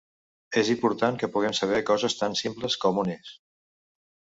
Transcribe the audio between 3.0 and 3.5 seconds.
on és.